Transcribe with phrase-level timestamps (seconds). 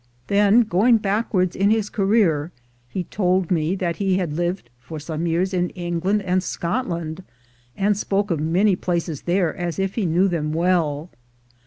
[0.25, 2.51] Then, going backwards in his career,
[2.89, 7.23] he told me that he had lived for some years in England and Scotland,
[7.77, 11.11] and spoke of many places there as if he knew them well.